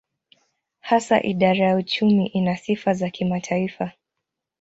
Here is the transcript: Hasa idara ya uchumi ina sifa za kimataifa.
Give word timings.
Hasa 0.79 1.21
idara 1.23 1.57
ya 1.67 1.75
uchumi 1.75 2.27
ina 2.27 2.57
sifa 2.57 2.93
za 2.93 3.09
kimataifa. 3.09 3.91